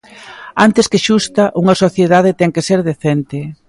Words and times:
Antes 0.65 0.85
que 0.91 1.03
xusta, 1.07 1.43
unha 1.61 1.75
sociedade 1.83 2.37
ten 2.39 2.53
que 2.55 2.65
ser 2.69 2.79
decente. 2.89 3.39